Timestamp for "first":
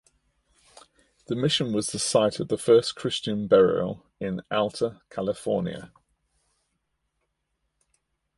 2.57-2.95